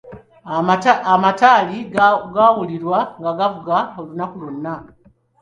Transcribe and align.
Amataali 1.13 1.77
gaawulirwa 2.33 2.99
nga 3.19 3.31
gavuga 3.39 3.77
olunaku 3.99 4.35
lwonna. 4.41 4.73